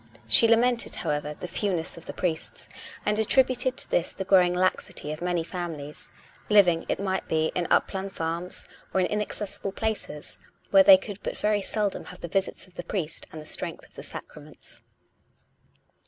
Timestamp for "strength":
13.45-13.85